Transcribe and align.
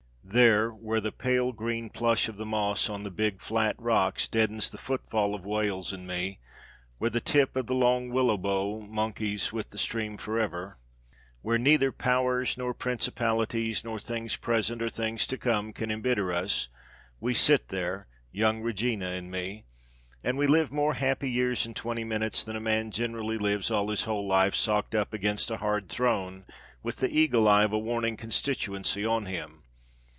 There, 0.23 0.69
where 0.71 1.01
the 1.01 1.11
pale 1.11 1.51
green 1.51 1.89
plush 1.89 2.29
of 2.29 2.37
the 2.37 2.45
moss 2.45 2.89
on 2.89 3.03
the 3.03 3.09
big 3.11 3.41
flat 3.41 3.75
rocks 3.77 4.29
deadens 4.29 4.69
the 4.69 4.77
footfall 4.77 5.35
of 5.35 5.45
Wales 5.45 5.91
and 5.91 6.07
me, 6.07 6.39
where 6.99 7.09
the 7.09 7.19
tip 7.19 7.57
of 7.57 7.67
the 7.67 7.75
long 7.75 8.07
willow 8.11 8.37
bough 8.37 8.79
monkeys 8.79 9.51
with 9.51 9.71
the 9.71 9.77
stream 9.77 10.15
forever, 10.15 10.77
where 11.41 11.57
neither 11.57 11.91
powers 11.91 12.57
nor 12.57 12.73
principalities, 12.73 13.83
nor 13.83 13.99
things 13.99 14.37
present 14.37 14.81
or 14.81 14.87
things 14.89 15.27
to 15.27 15.37
come, 15.37 15.73
can 15.73 15.91
embitter 15.91 16.31
us, 16.31 16.69
we 17.19 17.33
sit 17.33 17.67
there, 17.67 18.07
young 18.31 18.61
Regina 18.61 19.07
and 19.09 19.29
me, 19.29 19.65
and 20.23 20.37
we 20.37 20.47
live 20.47 20.71
more 20.71 20.93
happy 20.93 21.29
years 21.29 21.65
in 21.65 21.73
twenty 21.73 22.05
minutes 22.05 22.41
than 22.41 22.55
a 22.55 22.61
man 22.61 22.89
generally 22.89 23.37
lives 23.37 23.69
all 23.69 23.89
his 23.89 24.03
whole 24.03 24.25
life 24.29 24.55
socked 24.55 24.95
up 24.95 25.11
against 25.11 25.51
a 25.51 25.57
hard 25.57 25.89
throne 25.89 26.45
with 26.81 26.97
the 26.97 27.11
eagle 27.11 27.49
eye 27.49 27.65
of 27.65 27.73
a 27.73 27.77
warning 27.79 28.15
constituency 28.15 29.03
on 29.03 29.25
him. 29.25 29.57